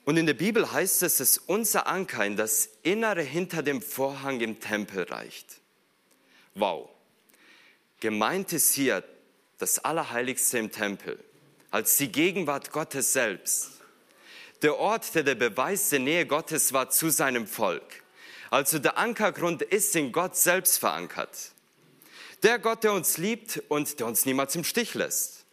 Und 0.04 0.18
in 0.18 0.26
der 0.26 0.34
Bibel 0.34 0.70
heißt 0.70 1.02
es, 1.02 1.16
dass 1.16 1.38
unser 1.38 1.88
Anker 1.88 2.24
in 2.24 2.36
das 2.36 2.68
Innere 2.84 3.22
hinter 3.22 3.64
dem 3.64 3.82
Vorhang 3.82 4.40
im 4.40 4.60
Tempel 4.60 5.02
reicht. 5.02 5.60
Wow. 6.54 6.90
Gemeint 7.98 8.52
ist 8.52 8.74
hier 8.74 9.02
das 9.62 9.78
Allerheiligste 9.78 10.58
im 10.58 10.72
Tempel, 10.72 11.22
als 11.70 11.96
die 11.96 12.10
Gegenwart 12.10 12.72
Gottes 12.72 13.12
selbst. 13.12 13.70
Der 14.60 14.76
Ort, 14.76 15.14
der 15.14 15.22
der 15.22 15.36
Beweis 15.36 15.88
der 15.90 16.00
Nähe 16.00 16.26
Gottes 16.26 16.72
war 16.72 16.90
zu 16.90 17.10
seinem 17.10 17.46
Volk. 17.46 18.02
Also 18.50 18.80
der 18.80 18.98
Ankergrund 18.98 19.62
ist 19.62 19.94
in 19.94 20.10
Gott 20.10 20.36
selbst 20.36 20.80
verankert. 20.80 21.52
Der 22.42 22.58
Gott, 22.58 22.82
der 22.82 22.92
uns 22.92 23.18
liebt 23.18 23.62
und 23.68 24.00
der 24.00 24.08
uns 24.08 24.26
niemals 24.26 24.56
im 24.56 24.64
Stich 24.64 24.94
lässt. 24.94 25.46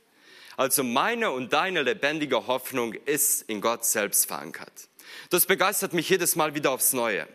Also 0.58 0.84
meine 0.84 1.30
und 1.30 1.54
deine 1.54 1.84
lebendige 1.84 2.48
Hoffnung 2.48 2.94
ist 2.94 3.44
in 3.44 3.62
Gott 3.62 3.86
selbst 3.86 4.26
verankert. 4.26 4.90
Das 5.30 5.46
begeistert 5.46 5.94
mich 5.94 6.10
jedes 6.10 6.36
Mal 6.36 6.56
wieder 6.56 6.72
aufs 6.72 6.94
Neue. 6.94 7.28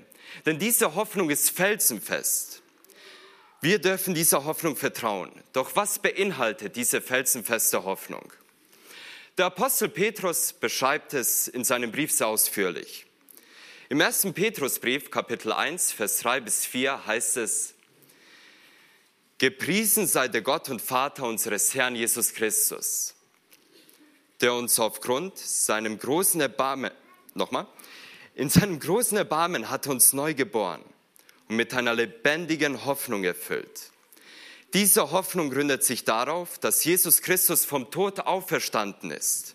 Denn 0.44 0.59
diese 0.59 0.97
Hoffnung 0.97 1.31
ist 1.31 1.50
felsenfest. 1.50 2.64
Wir 3.65 3.79
dürfen 3.79 4.13
dieser 4.13 4.45
Hoffnung 4.45 4.77
vertrauen. 4.77 5.33
Doch 5.55 5.75
was 5.75 5.99
beinhaltet 5.99 6.77
diese 6.77 7.01
felsenfeste 7.01 7.85
Hoffnung? 7.85 8.31
Der 9.39 9.47
Apostel 9.47 9.89
Petrus 9.89 10.53
beschreibt 10.53 11.15
es 11.15 11.49
in 11.49 11.65
seinem 11.65 11.91
Brief 11.91 12.13
sehr 12.13 12.27
ausführlich. 12.27 13.06
Im 13.89 14.03
ersten 14.03 14.35
Petrusbrief, 14.35 15.11
Kapitel 15.11 15.51
1, 15.51 15.93
Vers 15.93 16.19
3 16.19 16.41
bis 16.41 16.67
4 16.67 17.06
heißt 17.06 17.39
es, 17.39 17.73
Gepriesen 19.39 20.06
sei 20.06 20.29
der 20.29 20.43
Gott 20.43 20.69
und 20.69 20.83
Vater 20.83 21.25
unseres 21.25 21.75
Herrn 21.75 21.97
Jesus 21.97 22.35
Christus, 22.35 23.15
der 24.43 24.53
uns 24.53 24.79
aufgrund 24.79 25.39
seinem 25.39 25.99
großen 25.99 26.39
Erbarmen, 26.43 26.91
nochmal, 27.33 27.67
in 28.35 28.51
seinem 28.51 28.79
großen 28.79 29.17
Erbarmen 29.17 29.71
hat 29.71 29.87
uns 29.87 30.13
neu 30.13 30.35
geboren 30.35 30.85
und 31.48 31.56
mit 31.56 31.74
einer 31.74 31.94
lebendigen 31.94 32.84
Hoffnung 32.84 33.24
erfüllt. 33.24 33.91
Diese 34.72 35.13
Hoffnung 35.13 35.51
gründet 35.51 35.84
sich 35.84 36.05
darauf, 36.05 36.58
dass 36.58 36.84
Jesus 36.84 37.22
Christus 37.22 37.65
vom 37.65 37.91
Tod 37.91 38.20
auferstanden 38.20 39.10
ist. 39.10 39.55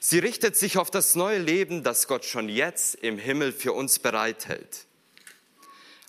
Sie 0.00 0.18
richtet 0.20 0.56
sich 0.56 0.78
auf 0.78 0.90
das 0.90 1.16
neue 1.16 1.38
Leben, 1.38 1.82
das 1.82 2.08
Gott 2.08 2.24
schon 2.24 2.48
jetzt 2.48 2.94
im 2.94 3.18
Himmel 3.18 3.52
für 3.52 3.72
uns 3.72 3.98
bereithält. 3.98 4.86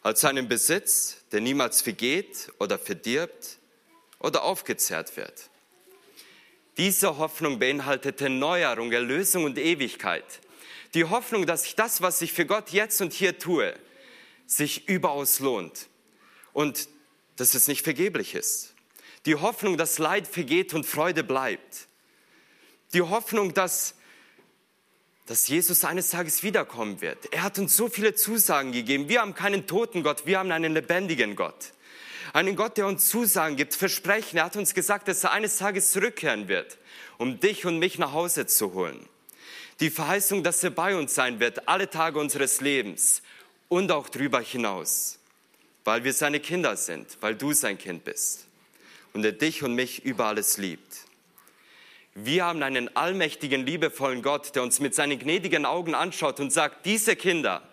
Als 0.04 0.24
einen 0.24 0.48
Besitz, 0.48 1.18
der 1.32 1.42
niemals 1.42 1.82
vergeht 1.82 2.50
oder 2.60 2.80
verdirbt 2.80 3.58
oder 4.20 4.44
aufgezehrt 4.44 5.18
wird. 5.18 5.50
Diese 6.78 7.18
Hoffnung 7.18 7.60
beinhaltete 7.60 8.30
Neuerung, 8.30 8.94
Erlösung 8.94 9.44
und 9.44 9.58
Ewigkeit. 9.58 10.24
Die 10.94 11.04
Hoffnung, 11.04 11.46
dass 11.46 11.66
ich 11.66 11.76
das, 11.76 12.02
was 12.02 12.22
ich 12.22 12.32
für 12.32 12.46
Gott 12.46 12.70
jetzt 12.70 13.02
und 13.02 13.12
hier 13.12 13.38
tue, 13.38 13.74
sich 14.50 14.90
überaus 14.90 15.40
lohnt 15.40 15.88
und 16.54 16.90
dass 17.36 17.54
es 17.54 17.68
nicht 17.68 17.84
vergeblich 17.84 18.34
ist. 18.34 18.74
Die 19.26 19.36
Hoffnung, 19.36 19.78
dass 19.78 20.00
Leid 20.00 20.28
vergeht 20.28 20.74
und 20.74 20.86
Freude 20.86 21.24
bleibt. 21.24 21.88
Die 22.94 23.02
Hoffnung, 23.02 23.54
dass, 23.54 23.94
dass 25.28 25.48
Jesus 25.48 25.84
eines 25.86 26.10
Tages 26.10 26.42
wiederkommen 26.42 27.00
wird. 27.00 27.32
Er 27.32 27.44
hat 27.44 27.60
uns 27.60 27.78
so 27.78 27.90
viele 27.90 28.16
Zusagen 28.16 28.72
gegeben. 28.72 29.08
Wir 29.08 29.22
haben 29.22 29.36
keinen 29.36 29.68
toten 29.68 30.02
Gott, 30.02 30.26
wir 30.26 30.40
haben 30.40 30.52
einen 30.52 30.74
lebendigen 30.74 31.36
Gott. 31.36 31.74
Einen 32.34 32.56
Gott, 32.56 32.78
der 32.78 32.88
uns 32.88 33.08
Zusagen 33.08 33.56
gibt, 33.56 33.76
Versprechen. 33.76 34.38
Er 34.38 34.46
hat 34.46 34.56
uns 34.56 34.74
gesagt, 34.74 35.08
dass 35.08 35.24
er 35.24 35.32
eines 35.32 35.58
Tages 35.58 35.92
zurückkehren 35.92 36.48
wird, 36.48 36.78
um 37.18 37.40
dich 37.40 37.66
und 37.66 37.78
mich 37.78 38.00
nach 38.00 38.14
Hause 38.14 38.48
zu 38.48 38.74
holen. 38.74 39.08
Die 39.80 39.90
Verheißung, 39.92 40.44
dass 40.44 40.64
er 40.64 40.72
bei 40.72 40.96
uns 40.96 41.14
sein 41.14 41.40
wird, 41.40 41.68
alle 41.68 41.90
Tage 41.90 42.20
unseres 42.20 42.62
Lebens 42.62 43.22
und 43.70 43.92
auch 43.92 44.10
darüber 44.10 44.42
hinaus, 44.42 45.20
weil 45.86 46.04
wir 46.04 46.14
seine 46.14 46.40
Kinder 46.40 46.76
sind, 46.76 47.18
weil 47.22 47.36
du 47.36 47.54
sein 47.54 47.78
Kind 47.78 48.04
bist. 48.04 48.46
und 49.14 49.24
der 49.24 49.32
dich 49.32 49.64
und 49.64 49.74
mich 49.74 50.06
über 50.06 50.26
alles 50.26 50.58
liebt. 50.58 51.06
Wir 52.14 52.46
haben 52.46 52.62
einen 52.62 52.96
allmächtigen, 52.96 53.66
liebevollen 53.66 54.22
Gott, 54.22 54.56
der 54.56 54.64
uns 54.64 54.80
mit 54.80 54.94
seinen 54.94 55.18
gnädigen 55.18 55.66
Augen 55.66 55.96
anschaut 55.96 56.40
und 56.40 56.52
sagt, 56.52 56.86
diese 56.86 57.16
Kinder, 57.16 57.68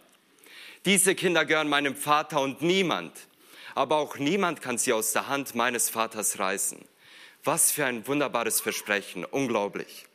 diese 0.84 1.14
Kinder 1.14 1.44
gehören 1.44 1.68
meinem 1.68 1.96
Vater 1.96 2.40
und 2.40 2.62
niemand, 2.62 3.12
aber 3.74 3.96
auch 3.96 4.16
niemand 4.18 4.62
kann 4.62 4.78
sie 4.78 4.92
aus 4.92 5.12
der 5.12 5.28
Hand 5.28 5.54
meines 5.54 5.90
Vaters 5.90 6.38
reißen. 6.38 6.78
Was 7.44 7.70
für 7.70 7.84
ein 7.84 8.06
wunderbares 8.06 8.60
Versprechen, 8.60 9.24
unglaublich. 9.24 10.05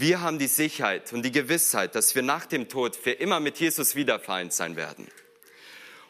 Wir 0.00 0.20
haben 0.20 0.38
die 0.38 0.46
Sicherheit 0.46 1.12
und 1.12 1.24
die 1.24 1.32
Gewissheit, 1.32 1.96
dass 1.96 2.14
wir 2.14 2.22
nach 2.22 2.46
dem 2.46 2.68
Tod 2.68 2.94
für 2.94 3.10
immer 3.10 3.40
mit 3.40 3.58
Jesus 3.58 3.96
wieder 3.96 4.20
vereint 4.20 4.52
sein 4.52 4.76
werden. 4.76 5.08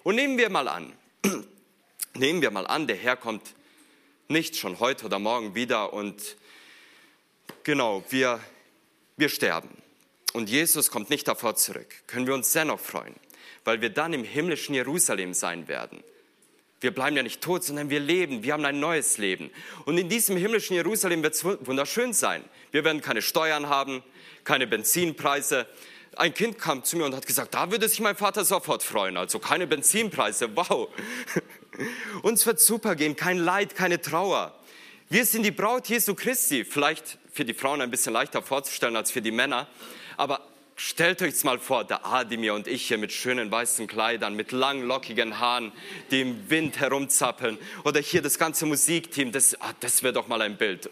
Und 0.03 0.17
nehmen 0.17 0.37
wir 0.37 0.51
mal 0.51 0.69
an, 0.69 0.93
nehmen 2.15 2.43
wir 2.43 2.51
mal 2.51 2.67
an, 2.67 2.87
der 2.87 2.97
Herr 2.97 3.17
kommt 3.17 3.55
nicht 4.29 4.57
schon 4.57 4.79
heute 4.79 5.07
oder 5.07 5.19
morgen 5.19 5.55
wieder 5.55 5.95
und 5.95 6.37
genau, 7.63 8.05
wir, 8.11 8.41
wir 9.17 9.31
sterben. 9.31 9.71
Und 10.35 10.51
Jesus 10.51 10.91
kommt 10.91 11.09
nicht 11.09 11.27
davor 11.27 11.57
zurück. 11.57 11.89
Können 12.07 12.27
wir 12.27 12.35
uns 12.35 12.53
dennoch 12.53 12.81
freuen, 12.81 13.15
weil 13.65 13.81
wir 13.81 13.89
dann 13.89 14.13
im 14.13 14.23
himmlischen 14.23 14.75
Jerusalem 14.75 15.33
sein 15.33 15.67
werden. 15.67 16.05
Wir 16.81 16.93
bleiben 16.93 17.17
ja 17.17 17.23
nicht 17.23 17.41
tot, 17.41 17.65
sondern 17.65 17.91
wir 17.91 17.99
leben. 17.99 18.45
Wir 18.45 18.53
haben 18.53 18.65
ein 18.65 18.79
neues 18.79 19.19
Leben. 19.19 19.51
Und 19.85 19.99
in 19.99 20.09
diesem 20.09 20.37
himmlischen 20.37 20.75
Jerusalem 20.75 21.23
wird 21.23 21.35
es 21.35 21.45
wunderschön 21.45 22.13
sein. 22.13 22.45
Wir 22.71 22.85
werden 22.85 23.01
keine 23.01 23.21
Steuern 23.21 23.69
haben, 23.69 24.03
keine 24.45 24.67
Benzinpreise. 24.67 25.67
Ein 26.17 26.35
Kind 26.35 26.59
kam 26.59 26.85
zu 26.85 26.97
mir 26.97 27.05
und 27.05 27.15
hat 27.17 27.27
gesagt, 27.27 27.55
da 27.55 27.71
würde 27.71 27.89
sich 27.89 28.01
mein 28.01 28.17
Vater 28.17 28.45
sofort 28.45 28.83
freuen. 28.83 29.17
Also 29.17 29.41
keine 29.41 29.67
Benzinpreise, 29.67 30.55
wow. 30.55 30.89
Uns 32.23 32.47
wird 32.47 32.61
super 32.61 32.95
gehen, 32.95 33.17
kein 33.17 33.39
Leid, 33.39 33.75
keine 33.75 34.01
Trauer. 34.01 34.55
Wir 35.09 35.25
sind 35.25 35.43
die 35.43 35.51
Braut 35.51 35.89
Jesu 35.89 36.15
Christi. 36.15 36.65
Vielleicht 36.65 37.19
für 37.33 37.45
die 37.45 37.55
Frauen 37.55 37.81
ein 37.81 37.91
bisschen 37.91 38.13
leichter 38.13 38.43
vorzustellen 38.43 38.95
als 38.95 39.11
für 39.11 39.23
die 39.23 39.31
Männer. 39.31 39.67
Aber 40.17 40.47
Stellt 40.81 41.21
euch 41.23 41.43
mal 41.43 41.59
vor, 41.59 41.83
der 41.83 42.07
Adimir 42.07 42.55
und 42.55 42.69
ich 42.69 42.87
hier 42.87 42.99
mit 42.99 43.13
schönen 43.13 43.51
weißen 43.51 43.89
Kleidern, 43.89 44.35
mit 44.35 44.53
langen, 44.53 44.87
lockigen 44.87 45.41
Haaren, 45.41 45.73
die 46.13 46.21
im 46.21 46.49
Wind 46.51 46.79
herumzappeln. 46.79 47.59
Oder 47.83 47.99
hier 48.01 48.23
das 48.23 48.39
ganze 48.39 48.65
Musikteam, 48.65 49.33
das, 49.33 49.61
ah, 49.61 49.75
das 49.81 50.05
wäre 50.05 50.13
doch 50.13 50.29
mal 50.29 50.41
ein 50.41 50.57
Bild. 50.57 50.89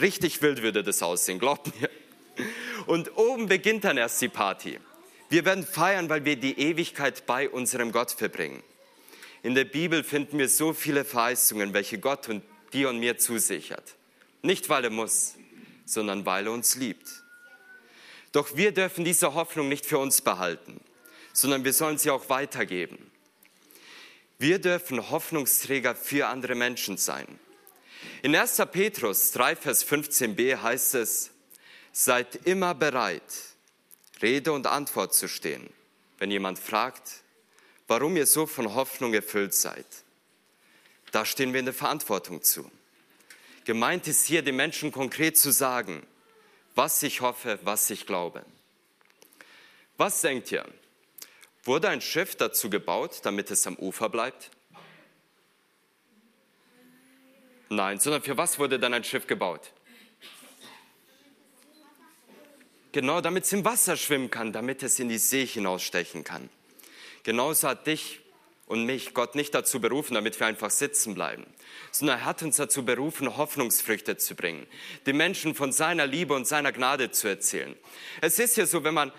Richtig 0.00 0.42
wild 0.42 0.62
würde 0.62 0.82
das 0.82 1.04
aussehen, 1.04 1.38
glaubt 1.38 1.70
mir. 1.80 1.88
Und 2.86 3.16
oben 3.16 3.46
beginnt 3.46 3.84
dann 3.84 3.96
erst 3.96 4.20
die 4.20 4.28
Party. 4.28 4.80
Wir 5.28 5.44
werden 5.44 5.64
feiern, 5.64 6.08
weil 6.08 6.24
wir 6.24 6.34
die 6.34 6.58
Ewigkeit 6.58 7.24
bei 7.24 7.48
unserem 7.48 7.92
Gott 7.92 8.10
verbringen. 8.10 8.60
In 9.44 9.54
der 9.54 9.66
Bibel 9.66 10.02
finden 10.02 10.36
wir 10.40 10.48
so 10.48 10.72
viele 10.72 11.04
Verheißungen, 11.04 11.74
welche 11.74 11.98
Gott 11.98 12.28
und 12.28 12.42
dir 12.72 12.88
und 12.88 12.98
mir 12.98 13.18
zusichert. 13.18 13.94
Nicht, 14.42 14.68
weil 14.68 14.82
er 14.82 14.90
muss, 14.90 15.36
sondern 15.84 16.26
weil 16.26 16.46
er 16.46 16.52
uns 16.52 16.74
liebt. 16.74 17.21
Doch 18.32 18.56
wir 18.56 18.72
dürfen 18.72 19.04
diese 19.04 19.34
Hoffnung 19.34 19.68
nicht 19.68 19.86
für 19.86 19.98
uns 19.98 20.22
behalten, 20.22 20.80
sondern 21.32 21.64
wir 21.64 21.72
sollen 21.72 21.98
sie 21.98 22.10
auch 22.10 22.28
weitergeben. 22.28 23.10
Wir 24.38 24.58
dürfen 24.58 25.10
Hoffnungsträger 25.10 25.94
für 25.94 26.26
andere 26.26 26.54
Menschen 26.54 26.96
sein. 26.96 27.38
In 28.22 28.34
1. 28.34 28.60
Petrus 28.72 29.30
3, 29.32 29.56
Vers 29.56 29.86
15b 29.86 30.56
heißt 30.60 30.96
es, 30.96 31.30
seid 31.92 32.46
immer 32.46 32.74
bereit, 32.74 33.22
Rede 34.20 34.52
und 34.52 34.66
Antwort 34.66 35.14
zu 35.14 35.28
stehen, 35.28 35.68
wenn 36.18 36.30
jemand 36.30 36.58
fragt, 36.58 37.22
warum 37.86 38.16
ihr 38.16 38.26
so 38.26 38.46
von 38.46 38.74
Hoffnung 38.74 39.12
erfüllt 39.12 39.54
seid. 39.54 39.86
Da 41.10 41.26
stehen 41.26 41.52
wir 41.52 41.60
in 41.60 41.66
der 41.66 41.74
Verantwortung 41.74 42.42
zu. 42.42 42.70
Gemeint 43.64 44.08
ist 44.08 44.24
hier, 44.24 44.42
den 44.42 44.56
Menschen 44.56 44.90
konkret 44.90 45.36
zu 45.36 45.52
sagen, 45.52 46.02
was 46.74 47.02
ich 47.02 47.20
hoffe, 47.20 47.58
was 47.62 47.90
ich 47.90 48.06
glaube. 48.06 48.44
Was 49.96 50.20
denkt 50.20 50.50
ihr? 50.52 50.64
Wurde 51.64 51.88
ein 51.88 52.00
Schiff 52.00 52.34
dazu 52.34 52.70
gebaut, 52.70 53.20
damit 53.22 53.50
es 53.50 53.66
am 53.66 53.76
Ufer 53.76 54.08
bleibt? 54.08 54.50
Nein, 57.68 58.00
sondern 58.00 58.22
für 58.22 58.36
was 58.36 58.58
wurde 58.58 58.78
dann 58.78 58.94
ein 58.94 59.04
Schiff 59.04 59.26
gebaut? 59.26 59.72
Genau, 62.92 63.22
damit 63.22 63.44
es 63.44 63.52
im 63.52 63.64
Wasser 63.64 63.96
schwimmen 63.96 64.30
kann, 64.30 64.52
damit 64.52 64.82
es 64.82 64.98
in 64.98 65.08
die 65.08 65.18
See 65.18 65.46
hinausstechen 65.46 66.24
kann. 66.24 66.50
Genauso 67.22 67.68
hat 67.68 67.86
dich 67.86 68.21
und 68.72 68.86
mich 68.86 69.12
Gott 69.12 69.34
nicht 69.34 69.54
dazu 69.54 69.82
berufen, 69.82 70.14
damit 70.14 70.40
wir 70.40 70.46
einfach 70.46 70.70
sitzen 70.70 71.14
bleiben, 71.14 71.44
sondern 71.90 72.20
er 72.20 72.24
hat 72.24 72.42
uns 72.42 72.56
dazu 72.56 72.86
berufen, 72.86 73.36
Hoffnungsfrüchte 73.36 74.16
zu 74.16 74.34
bringen, 74.34 74.66
den 75.04 75.18
Menschen 75.18 75.54
von 75.54 75.72
seiner 75.72 76.06
Liebe 76.06 76.32
und 76.32 76.48
seiner 76.48 76.72
Gnade 76.72 77.10
zu 77.10 77.28
erzählen. 77.28 77.76
Es 78.22 78.38
ist 78.38 78.56
ja 78.56 78.64
so, 78.64 78.82
wenn 78.82 78.94
man 78.94 79.12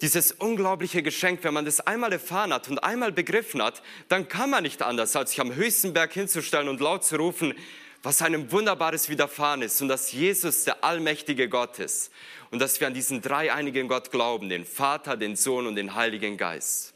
dieses 0.00 0.32
unglaubliche 0.32 1.04
Geschenk, 1.04 1.44
wenn 1.44 1.54
man 1.54 1.64
das 1.64 1.78
einmal 1.78 2.12
erfahren 2.12 2.52
hat 2.52 2.68
und 2.68 2.82
einmal 2.82 3.12
begriffen 3.12 3.62
hat, 3.62 3.84
dann 4.08 4.26
kann 4.26 4.50
man 4.50 4.64
nicht 4.64 4.82
anders, 4.82 5.14
als 5.14 5.30
sich 5.30 5.40
am 5.40 5.54
höchsten 5.54 5.92
Berg 5.92 6.12
hinzustellen 6.12 6.68
und 6.68 6.80
laut 6.80 7.04
zu 7.04 7.18
rufen, 7.18 7.54
was 8.02 8.20
einem 8.20 8.50
Wunderbares 8.50 9.08
widerfahren 9.08 9.62
ist 9.62 9.80
und 9.80 9.86
dass 9.86 10.10
Jesus 10.10 10.64
der 10.64 10.82
allmächtige 10.82 11.48
Gott 11.48 11.78
ist 11.78 12.10
und 12.50 12.58
dass 12.58 12.80
wir 12.80 12.88
an 12.88 12.94
diesen 12.94 13.22
dreieinigen 13.22 13.86
Gott 13.86 14.10
glauben, 14.10 14.48
den 14.48 14.64
Vater, 14.64 15.16
den 15.16 15.36
Sohn 15.36 15.68
und 15.68 15.76
den 15.76 15.94
Heiligen 15.94 16.36
Geist. 16.36 16.94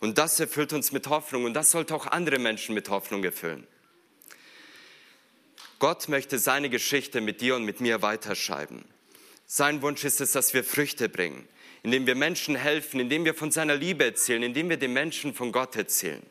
Und 0.00 0.18
das 0.18 0.38
erfüllt 0.38 0.72
uns 0.72 0.92
mit 0.92 1.08
Hoffnung 1.08 1.44
und 1.44 1.54
das 1.54 1.70
sollte 1.70 1.94
auch 1.94 2.06
andere 2.06 2.38
Menschen 2.38 2.74
mit 2.74 2.88
Hoffnung 2.88 3.24
erfüllen. 3.24 3.66
Gott 5.78 6.08
möchte 6.08 6.38
seine 6.38 6.70
Geschichte 6.70 7.20
mit 7.20 7.40
dir 7.40 7.56
und 7.56 7.64
mit 7.64 7.80
mir 7.80 8.02
weiterschreiben. 8.02 8.84
Sein 9.46 9.82
Wunsch 9.82 10.04
ist 10.04 10.20
es, 10.20 10.32
dass 10.32 10.54
wir 10.54 10.64
Früchte 10.64 11.08
bringen, 11.08 11.48
indem 11.82 12.06
wir 12.06 12.14
Menschen 12.14 12.56
helfen, 12.56 13.00
indem 13.00 13.24
wir 13.24 13.34
von 13.34 13.50
seiner 13.50 13.76
Liebe 13.76 14.04
erzählen, 14.04 14.42
indem 14.42 14.70
wir 14.70 14.76
den 14.76 14.92
Menschen 14.92 15.34
von 15.34 15.52
Gott 15.52 15.76
erzählen. 15.76 16.24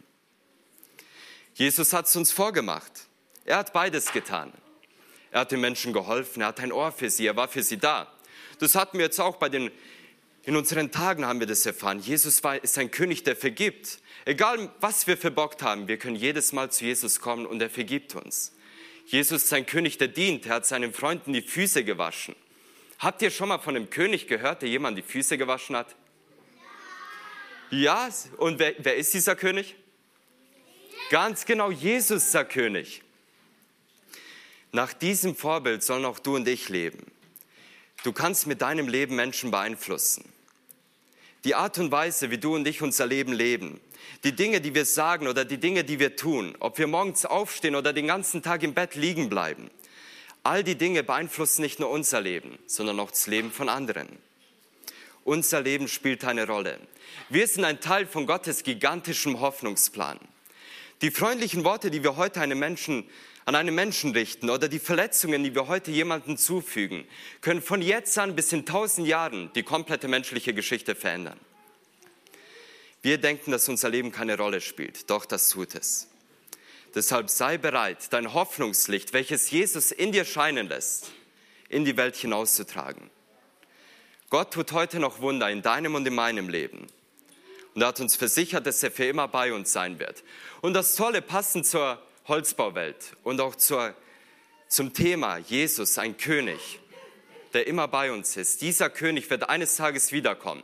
Jesus 1.54 1.94
hat 1.94 2.08
es 2.08 2.16
uns 2.16 2.32
vorgemacht. 2.32 3.08
Er 3.46 3.58
hat 3.58 3.72
beides 3.72 4.12
getan. 4.12 4.52
Er 5.32 5.42
hat 5.42 5.52
den 5.52 5.62
Menschen 5.62 5.94
geholfen, 5.94 6.42
er 6.42 6.48
hat 6.48 6.60
ein 6.60 6.72
Ohr 6.72 6.92
für 6.92 7.10
sie, 7.10 7.28
er 7.28 7.36
war 7.36 7.48
für 7.48 7.62
sie 7.62 7.78
da. 7.78 8.12
Das 8.60 8.74
hatten 8.74 8.98
wir 8.98 9.06
jetzt 9.06 9.20
auch 9.20 9.36
bei 9.36 9.50
den 9.50 9.70
in 10.46 10.56
unseren 10.56 10.92
Tagen 10.92 11.26
haben 11.26 11.40
wir 11.40 11.48
das 11.48 11.66
erfahren. 11.66 12.00
Jesus 12.00 12.44
war, 12.44 12.64
ist 12.64 12.78
ein 12.78 12.92
König, 12.92 13.24
der 13.24 13.36
vergibt. 13.36 13.98
Egal, 14.26 14.72
was 14.80 15.08
wir 15.08 15.18
verbockt 15.18 15.64
haben, 15.64 15.88
wir 15.88 15.98
können 15.98 16.16
jedes 16.16 16.54
Mal 16.54 16.72
zu 16.72 16.86
Jesus 16.86 17.20
kommen 17.20 17.48
und 17.48 17.62
er 17.64 17.70
vergibt 17.70 18.14
uns. 18.16 18.54
Jesus 19.08 19.46
ist 19.46 19.54
ein 19.54 19.66
König, 19.66 19.98
der 19.98 20.08
dient. 20.08 20.46
Er 20.46 20.56
hat 20.56 20.68
seinen 20.68 20.94
Freunden 20.94 21.34
die 21.34 21.42
Füße 21.42 21.84
gewaschen. 21.84 22.36
Habt 23.00 23.24
ihr 23.24 23.32
schon 23.32 23.50
mal 23.50 23.58
von 23.58 23.76
einem 23.76 23.90
König 23.90 24.28
gehört, 24.28 24.62
der 24.62 24.70
jemand 24.70 24.98
die 24.98 25.02
Füße 25.02 25.38
gewaschen 25.40 25.76
hat? 25.76 25.96
Ja, 27.72 28.08
und 28.38 28.60
wer, 28.60 28.76
wer 28.78 28.96
ist 28.96 29.16
dieser 29.16 29.36
König? 29.36 29.76
Ganz 31.10 31.46
genau, 31.46 31.72
Jesus 31.72 32.32
der 32.32 32.46
König. 32.46 33.02
Nach 34.72 34.94
diesem 34.94 35.36
Vorbild 35.36 35.84
sollen 35.84 36.06
auch 36.06 36.20
du 36.20 36.36
und 36.36 36.48
ich 36.48 36.70
leben. 36.70 37.12
Du 38.04 38.14
kannst 38.14 38.46
mit 38.46 38.62
deinem 38.62 38.88
Leben 38.88 39.16
Menschen 39.16 39.50
beeinflussen 39.50 40.35
die 41.46 41.56
Art 41.56 41.78
und 41.78 41.92
Weise, 41.92 42.32
wie 42.32 42.40
du 42.40 42.56
und 42.56 42.68
ich 42.68 42.82
unser 42.82 43.06
Leben 43.06 43.32
leben, 43.32 43.80
die 44.24 44.36
Dinge, 44.36 44.62
die 44.62 44.74
wir 44.74 44.84
sagen 44.84 45.28
oder 45.28 45.46
die 45.46 45.60
Dinge, 45.60 45.84
die 45.84 46.00
wir 46.00 46.16
tun, 46.16 46.56
ob 46.60 46.80
wir 46.80 46.88
morgens 46.88 47.24
aufstehen 47.24 47.76
oder 47.76 47.94
den 47.94 48.08
ganzen 48.08 48.42
Tag 48.42 48.64
im 48.64 48.74
Bett 48.74 48.96
liegen 48.96 49.30
bleiben, 49.30 49.70
all 50.42 50.64
die 50.64 50.76
Dinge 50.76 51.04
beeinflussen 51.04 51.62
nicht 51.62 51.80
nur 51.80 51.92
unser 51.92 52.20
Leben, 52.20 52.58
sondern 52.66 53.00
auch 53.00 53.12
das 53.12 53.28
Leben 53.28 53.52
von 53.52 53.70
anderen. 53.70 54.08
Unser 55.24 55.62
Leben 55.62 55.88
spielt 55.88 56.26
eine 56.26 56.48
Rolle. 56.48 56.80
Wir 57.30 57.48
sind 57.48 57.64
ein 57.64 57.80
Teil 57.80 58.08
von 58.08 58.26
Gottes 58.26 58.64
gigantischem 58.64 59.40
Hoffnungsplan. 59.40 60.20
Die 61.02 61.12
freundlichen 61.12 61.64
Worte, 61.64 61.92
die 61.92 62.04
wir 62.04 62.16
heute 62.16 62.42
einem 62.42 62.58
Menschen 62.58 63.08
an 63.46 63.54
einen 63.54 63.76
Menschen 63.76 64.12
richten 64.12 64.50
oder 64.50 64.68
die 64.68 64.80
Verletzungen, 64.80 65.44
die 65.44 65.54
wir 65.54 65.68
heute 65.68 65.92
jemandem 65.92 66.36
zufügen, 66.36 67.08
können 67.42 67.62
von 67.62 67.82
jetzt 67.82 68.18
an 68.18 68.36
bis 68.36 68.52
in 68.52 68.66
tausend 68.66 69.08
Jahren 69.08 69.52
die 69.54 69.64
komplette 69.64 70.08
menschliche 70.08 70.54
Geschichte 70.54 70.96
verändern. 70.96 71.40
Wir 73.04 73.20
denken, 73.20 73.52
dass 73.52 73.70
unser 73.70 73.90
Leben 73.90 74.12
keine 74.12 74.36
Rolle 74.36 74.62
spielt, 74.62 75.10
doch 75.12 75.26
das 75.28 75.50
tut 75.50 75.76
es. 75.76 76.08
Deshalb 76.96 77.30
sei 77.30 77.58
bereit, 77.58 78.12
dein 78.12 78.34
Hoffnungslicht, 78.34 79.14
welches 79.14 79.52
Jesus 79.52 79.92
in 79.92 80.12
dir 80.12 80.26
scheinen 80.26 80.68
lässt, 80.68 81.12
in 81.70 81.86
die 81.86 81.98
Welt 81.98 82.16
hinauszutragen. 82.16 83.12
Gott 84.30 84.54
tut 84.54 84.72
heute 84.72 85.00
noch 85.00 85.22
Wunder 85.22 85.52
in 85.52 85.62
deinem 85.62 85.94
und 85.94 86.08
in 86.08 86.16
meinem 86.16 86.50
Leben. 86.50 86.88
Und 87.76 87.82
er 87.82 87.90
hat 87.90 88.00
uns 88.00 88.16
versichert, 88.16 88.66
dass 88.66 88.82
er 88.82 88.90
für 88.90 89.06
immer 89.06 89.28
bei 89.28 89.54
uns 89.54 89.72
sein 89.72 90.00
wird. 90.00 90.24
Und 90.62 90.74
das 90.74 90.96
Tolle, 90.96 91.22
passend 91.22 91.68
zur 91.68 92.02
Holzbauwelt 92.28 93.16
und 93.24 93.40
auch 93.40 93.56
zur, 93.56 93.94
zum 94.68 94.94
Thema 94.94 95.38
Jesus, 95.38 95.98
ein 95.98 96.18
König, 96.18 96.80
der 97.54 97.68
immer 97.68 97.88
bei 97.88 98.12
uns 98.12 98.36
ist. 98.36 98.62
Dieser 98.62 98.90
König 98.90 99.30
wird 99.30 99.50
eines 99.50 99.76
Tages 99.76 100.12
wiederkommen. 100.12 100.64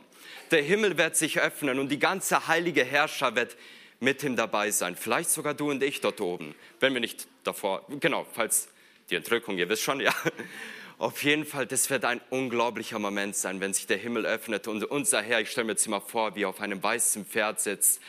Der 0.50 0.62
Himmel 0.62 0.98
wird 0.98 1.16
sich 1.16 1.40
öffnen 1.40 1.78
und 1.78 1.88
die 1.88 1.98
ganze 1.98 2.48
heilige 2.48 2.84
Herrscher 2.84 3.36
wird 3.36 3.56
mit 4.00 4.22
ihm 4.24 4.34
dabei 4.34 4.70
sein. 4.72 4.96
Vielleicht 4.96 5.30
sogar 5.30 5.54
du 5.54 5.70
und 5.70 5.82
ich 5.82 6.00
dort 6.00 6.20
oben, 6.20 6.54
wenn 6.80 6.92
wir 6.92 7.00
nicht 7.00 7.28
davor, 7.44 7.86
genau, 8.00 8.26
falls 8.32 8.68
die 9.10 9.14
Entrückung, 9.14 9.56
ihr 9.56 9.68
wisst 9.68 9.82
schon, 9.82 10.00
ja. 10.00 10.14
Auf 10.98 11.24
jeden 11.24 11.44
Fall, 11.44 11.66
das 11.66 11.90
wird 11.90 12.04
ein 12.04 12.20
unglaublicher 12.30 12.98
Moment 12.98 13.34
sein, 13.34 13.60
wenn 13.60 13.74
sich 13.74 13.86
der 13.86 13.96
Himmel 13.96 14.24
öffnet 14.24 14.68
und 14.68 14.84
unser 14.84 15.20
Herr, 15.20 15.40
ich 15.40 15.50
stelle 15.50 15.64
mir 15.64 15.72
jetzt 15.72 15.88
mal 15.88 16.00
vor, 16.00 16.36
wie 16.36 16.42
er 16.42 16.48
auf 16.48 16.60
einem 16.60 16.82
weißen 16.82 17.26
Pferd 17.26 17.60
sitzt 17.60 18.00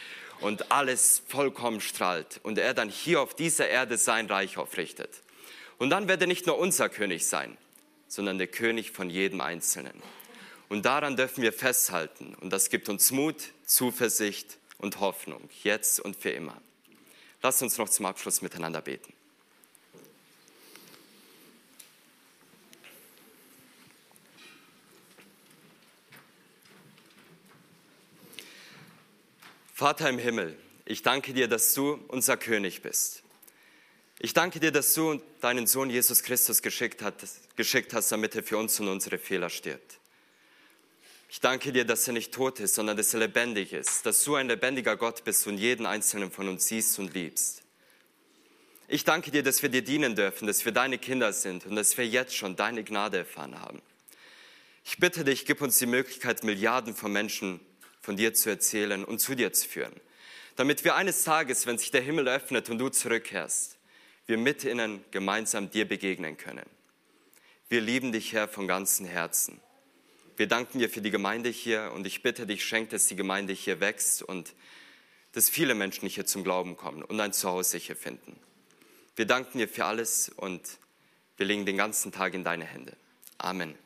und 0.41 0.71
alles 0.71 1.23
vollkommen 1.27 1.81
strahlt 1.81 2.39
und 2.43 2.57
er 2.57 2.73
dann 2.73 2.89
hier 2.89 3.21
auf 3.21 3.35
dieser 3.35 3.67
Erde 3.67 3.97
sein 3.97 4.27
Reich 4.27 4.57
aufrichtet. 4.57 5.21
Und 5.77 5.89
dann 5.89 6.07
wird 6.07 6.21
er 6.21 6.27
nicht 6.27 6.45
nur 6.45 6.57
unser 6.57 6.89
König 6.89 7.27
sein, 7.27 7.57
sondern 8.07 8.37
der 8.37 8.47
König 8.47 8.91
von 8.91 9.09
jedem 9.09 9.41
Einzelnen. 9.41 10.01
Und 10.69 10.85
daran 10.85 11.15
dürfen 11.15 11.41
wir 11.41 11.53
festhalten 11.53 12.35
und 12.41 12.51
das 12.51 12.69
gibt 12.69 12.89
uns 12.89 13.11
Mut, 13.11 13.53
Zuversicht 13.65 14.57
und 14.77 14.99
Hoffnung, 14.99 15.49
jetzt 15.63 15.99
und 15.99 16.15
für 16.15 16.31
immer. 16.31 16.61
Lasst 17.41 17.61
uns 17.61 17.77
noch 17.77 17.89
zum 17.89 18.05
Abschluss 18.05 18.41
miteinander 18.41 18.81
beten. 18.81 19.13
Vater 29.83 30.07
im 30.07 30.17
Himmel, 30.17 30.57
ich 30.85 31.01
danke 31.01 31.33
dir, 31.33 31.49
dass 31.49 31.73
du 31.73 31.99
unser 32.07 32.37
König 32.37 32.81
bist. 32.81 33.21
Ich 34.17 34.33
danke 34.33 34.61
dir, 34.61 34.71
dass 34.71 34.93
du 34.93 35.21
deinen 35.41 35.67
Sohn 35.67 35.89
Jesus 35.89 36.23
Christus 36.23 36.61
geschickt, 36.61 37.01
hat, 37.01 37.15
geschickt 37.57 37.93
hast, 37.93 38.09
damit 38.09 38.33
er 38.33 38.43
für 38.43 38.57
uns 38.57 38.79
und 38.79 38.87
unsere 38.87 39.17
Fehler 39.17 39.49
stirbt. 39.49 39.99
Ich 41.27 41.41
danke 41.41 41.73
dir, 41.73 41.83
dass 41.83 42.07
er 42.07 42.13
nicht 42.13 42.33
tot 42.33 42.61
ist, 42.61 42.75
sondern 42.75 42.95
dass 42.95 43.13
er 43.13 43.19
lebendig 43.19 43.73
ist, 43.73 44.05
dass 44.05 44.23
du 44.23 44.35
ein 44.35 44.47
lebendiger 44.47 44.95
Gott 44.95 45.25
bist 45.25 45.45
und 45.47 45.57
jeden 45.57 45.85
einzelnen 45.85 46.31
von 46.31 46.47
uns 46.47 46.65
siehst 46.65 46.97
und 46.97 47.13
liebst. 47.13 47.61
Ich 48.87 49.03
danke 49.03 49.31
dir, 49.31 49.43
dass 49.43 49.63
wir 49.63 49.69
dir 49.69 49.81
dienen 49.81 50.15
dürfen, 50.15 50.47
dass 50.47 50.63
wir 50.63 50.71
deine 50.71 50.97
Kinder 50.97 51.33
sind 51.33 51.65
und 51.65 51.75
dass 51.75 51.97
wir 51.97 52.07
jetzt 52.07 52.37
schon 52.37 52.55
deine 52.55 52.85
Gnade 52.85 53.17
erfahren 53.17 53.59
haben. 53.59 53.81
Ich 54.85 54.97
bitte 54.97 55.25
dich, 55.25 55.45
gib 55.45 55.61
uns 55.61 55.77
die 55.77 55.87
Möglichkeit, 55.87 56.45
Milliarden 56.45 56.95
von 56.95 57.11
Menschen 57.11 57.59
von 58.03 58.17
dir 58.17 58.33
zu 58.35 58.49
erzählen 58.49 59.03
und 59.03 59.19
zu 59.19 59.33
dir 59.33 59.51
zu 59.53 59.67
führen. 59.67 59.93
Damit 60.57 60.83
wir 60.83 60.95
eines 60.95 61.23
Tages, 61.23 61.65
wenn 61.65 61.79
sich 61.79 61.89
der 61.89 62.01
Himmel 62.01 62.27
öffnet 62.27 62.69
und 62.69 62.77
du 62.77 62.89
zurückkehrst, 62.89 63.77
wir 64.27 64.37
mit 64.37 64.63
ihnen 64.63 65.03
gemeinsam 65.09 65.71
dir 65.71 65.87
begegnen 65.87 66.37
können. 66.37 66.65
Wir 67.69 67.81
lieben 67.81 68.11
dich, 68.11 68.33
Herr, 68.33 68.47
von 68.47 68.67
ganzem 68.67 69.05
Herzen. 69.05 69.59
Wir 70.35 70.47
danken 70.47 70.79
dir 70.79 70.89
für 70.89 71.01
die 71.01 71.11
Gemeinde 71.11 71.49
hier 71.49 71.91
und 71.95 72.05
ich 72.05 72.21
bitte 72.21 72.45
dich, 72.45 72.63
schenk, 72.65 72.89
dass 72.89 73.07
die 73.07 73.15
Gemeinde 73.15 73.53
hier 73.53 73.79
wächst 73.79 74.21
und 74.21 74.53
dass 75.31 75.49
viele 75.49 75.73
Menschen 75.73 76.07
hier 76.07 76.25
zum 76.25 76.43
Glauben 76.43 76.75
kommen 76.75 77.03
und 77.03 77.19
ein 77.19 77.33
Zuhause 77.33 77.77
hier 77.77 77.95
finden. 77.95 78.39
Wir 79.15 79.25
danken 79.25 79.59
dir 79.59 79.67
für 79.67 79.85
alles 79.85 80.29
und 80.29 80.77
wir 81.37 81.45
legen 81.45 81.65
den 81.65 81.77
ganzen 81.77 82.11
Tag 82.11 82.33
in 82.33 82.43
deine 82.43 82.65
Hände. 82.65 82.95
Amen. 83.37 83.75